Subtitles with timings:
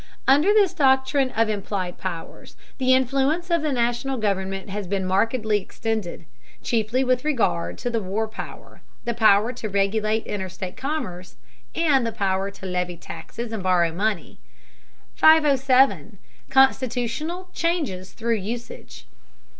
[0.27, 5.61] Under this doctrine of implied powers, the influence of the National government has been markedly
[5.61, 6.25] extended,
[6.63, 11.35] chiefly with regard to the war power, the power to regulate interstate commerce,
[11.75, 14.39] and the power to levy taxes and borrow money.
[15.17, 16.17] 507.
[16.49, 19.05] CONSTITUTIONAL CHANGES THROUGH USAGE.